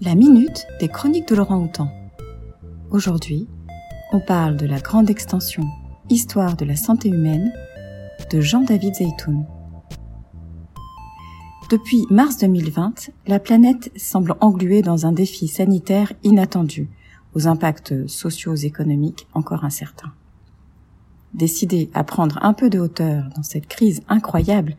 La 0.00 0.16
minute 0.16 0.66
des 0.80 0.88
chroniques 0.88 1.28
de 1.28 1.36
Laurent 1.36 1.62
Houtan. 1.62 1.88
Aujourd'hui, 2.90 3.46
on 4.12 4.18
parle 4.18 4.56
de 4.56 4.66
la 4.66 4.80
grande 4.80 5.08
extension 5.08 5.62
Histoire 6.10 6.56
de 6.56 6.64
la 6.64 6.74
santé 6.74 7.10
humaine 7.10 7.52
de 8.30 8.40
Jean-David 8.40 8.94
Zeytoun. 8.94 9.46
Depuis 11.70 12.04
mars 12.10 12.38
2020, 12.38 13.10
la 13.28 13.38
planète 13.38 13.92
semble 13.96 14.34
engluée 14.40 14.82
dans 14.82 15.06
un 15.06 15.12
défi 15.12 15.46
sanitaire 15.46 16.12
inattendu, 16.24 16.90
aux 17.34 17.46
impacts 17.46 18.08
socio-économiques 18.08 19.28
encore 19.32 19.64
incertains. 19.64 20.12
Décidé 21.34 21.88
à 21.94 22.02
prendre 22.02 22.38
un 22.42 22.52
peu 22.52 22.68
de 22.68 22.80
hauteur 22.80 23.28
dans 23.36 23.44
cette 23.44 23.68
crise 23.68 24.02
incroyable, 24.08 24.76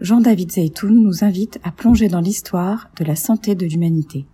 Jean-David 0.00 0.52
Zeytoun 0.52 1.02
nous 1.02 1.24
invite 1.24 1.58
à 1.64 1.72
plonger 1.72 2.06
dans 2.06 2.20
l'histoire 2.20 2.90
de 2.96 3.04
la 3.04 3.16
santé 3.16 3.56
de 3.56 3.66
l'humanité. 3.66 4.26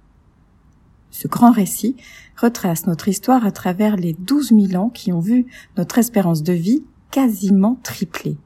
Ce 1.10 1.28
grand 1.28 1.50
récit 1.50 1.96
retrace 2.36 2.86
notre 2.86 3.08
histoire 3.08 3.44
à 3.46 3.50
travers 3.50 3.96
les 3.96 4.14
12 4.14 4.52
000 4.70 4.82
ans 4.82 4.90
qui 4.90 5.12
ont 5.12 5.20
vu 5.20 5.46
notre 5.76 5.98
espérance 5.98 6.42
de 6.42 6.52
vie 6.52 6.84
quasiment 7.10 7.78
tripler. 7.82 8.36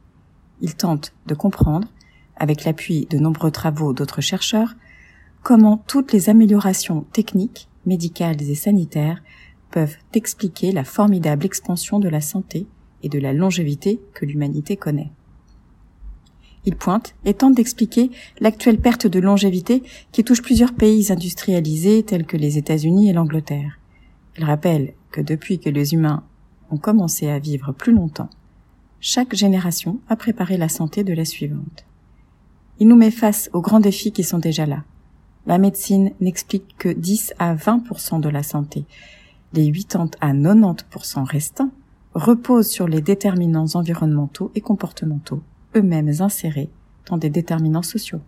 Il 0.60 0.74
tente 0.74 1.12
de 1.26 1.34
comprendre, 1.34 1.88
avec 2.36 2.64
l'appui 2.64 3.06
de 3.10 3.18
nombreux 3.18 3.50
travaux 3.50 3.92
d'autres 3.92 4.20
chercheurs, 4.20 4.74
comment 5.42 5.76
toutes 5.76 6.12
les 6.12 6.28
améliorations 6.28 7.02
techniques, 7.12 7.68
médicales 7.84 8.40
et 8.42 8.54
sanitaires 8.54 9.22
peuvent 9.70 9.96
expliquer 10.14 10.70
la 10.70 10.84
formidable 10.84 11.44
expansion 11.44 11.98
de 11.98 12.08
la 12.08 12.20
santé 12.20 12.66
et 13.02 13.08
de 13.08 13.18
la 13.18 13.32
longévité 13.32 14.00
que 14.14 14.24
l'humanité 14.24 14.76
connaît. 14.76 15.10
Il 16.64 16.76
pointe 16.76 17.14
et 17.24 17.34
tente 17.34 17.56
d'expliquer 17.56 18.10
l'actuelle 18.38 18.80
perte 18.80 19.06
de 19.06 19.18
longévité 19.18 19.82
qui 20.12 20.22
touche 20.22 20.42
plusieurs 20.42 20.74
pays 20.74 21.10
industrialisés 21.10 22.04
tels 22.04 22.24
que 22.24 22.36
les 22.36 22.56
États-Unis 22.56 23.10
et 23.10 23.12
l'Angleterre. 23.12 23.78
Il 24.38 24.44
rappelle 24.44 24.94
que 25.10 25.20
depuis 25.20 25.58
que 25.58 25.68
les 25.68 25.92
humains 25.94 26.22
ont 26.70 26.76
commencé 26.76 27.28
à 27.28 27.40
vivre 27.40 27.72
plus 27.72 27.92
longtemps, 27.92 28.30
chaque 29.00 29.34
génération 29.34 29.98
a 30.08 30.14
préparé 30.14 30.56
la 30.56 30.68
santé 30.68 31.02
de 31.02 31.12
la 31.12 31.24
suivante. 31.24 31.84
Il 32.78 32.86
nous 32.86 32.96
met 32.96 33.10
face 33.10 33.50
aux 33.52 33.60
grands 33.60 33.80
défis 33.80 34.12
qui 34.12 34.22
sont 34.22 34.38
déjà 34.38 34.64
là. 34.64 34.84
La 35.46 35.58
médecine 35.58 36.12
n'explique 36.20 36.76
que 36.78 36.88
10 36.88 37.34
à 37.40 37.56
20% 37.56 38.20
de 38.20 38.28
la 38.28 38.44
santé. 38.44 38.84
Les 39.52 39.70
80 39.72 40.10
à 40.20 40.32
90% 40.32 41.24
restants 41.24 41.70
reposent 42.14 42.70
sur 42.70 42.86
les 42.86 43.00
déterminants 43.00 43.66
environnementaux 43.74 44.52
et 44.54 44.60
comportementaux 44.60 45.42
eux-mêmes 45.76 46.12
insérés 46.20 46.70
dans 47.08 47.16
des 47.16 47.30
déterminants 47.30 47.82
sociaux. 47.82 48.20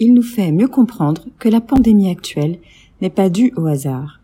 Il 0.00 0.14
nous 0.14 0.22
fait 0.22 0.52
mieux 0.52 0.68
comprendre 0.68 1.26
que 1.38 1.48
la 1.48 1.60
pandémie 1.60 2.10
actuelle 2.10 2.58
n'est 3.00 3.10
pas 3.10 3.30
due 3.30 3.52
au 3.56 3.66
hasard. 3.66 4.20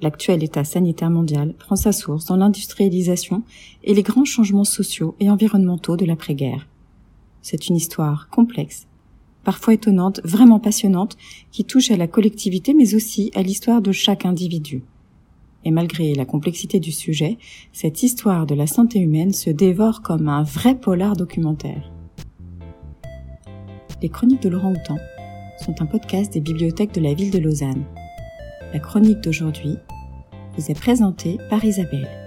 L'actuel 0.00 0.42
état 0.42 0.64
sanitaire 0.64 1.10
mondial 1.10 1.54
prend 1.54 1.76
sa 1.76 1.92
source 1.92 2.24
dans 2.26 2.36
l'industrialisation 2.36 3.42
et 3.84 3.94
les 3.94 4.02
grands 4.02 4.24
changements 4.24 4.64
sociaux 4.64 5.14
et 5.20 5.30
environnementaux 5.30 5.96
de 5.96 6.04
l'après-guerre. 6.04 6.66
C'est 7.40 7.68
une 7.68 7.76
histoire 7.76 8.28
complexe, 8.28 8.86
parfois 9.44 9.74
étonnante, 9.74 10.20
vraiment 10.24 10.60
passionnante, 10.60 11.16
qui 11.50 11.64
touche 11.64 11.90
à 11.90 11.96
la 11.96 12.08
collectivité 12.08 12.74
mais 12.74 12.94
aussi 12.94 13.30
à 13.34 13.42
l'histoire 13.42 13.82
de 13.82 13.92
chaque 13.92 14.26
individu. 14.26 14.82
Et 15.64 15.70
malgré 15.70 16.14
la 16.14 16.24
complexité 16.24 16.80
du 16.80 16.92
sujet, 16.92 17.38
cette 17.72 18.02
histoire 18.02 18.46
de 18.46 18.54
la 18.54 18.66
santé 18.66 18.98
humaine 18.98 19.32
se 19.32 19.50
dévore 19.50 20.02
comme 20.02 20.28
un 20.28 20.42
vrai 20.42 20.74
polar 20.74 21.16
documentaire. 21.16 21.92
Les 24.02 24.08
chroniques 24.08 24.42
de 24.42 24.48
Laurent 24.48 24.72
Houtan 24.72 24.98
sont 25.64 25.80
un 25.80 25.86
podcast 25.86 26.32
des 26.32 26.40
bibliothèques 26.40 26.94
de 26.94 27.00
la 27.00 27.14
ville 27.14 27.30
de 27.30 27.38
Lausanne. 27.38 27.84
La 28.72 28.80
chronique 28.80 29.20
d'aujourd'hui 29.20 29.76
vous 30.56 30.70
est 30.70 30.78
présentée 30.78 31.38
par 31.48 31.64
Isabelle. 31.64 32.21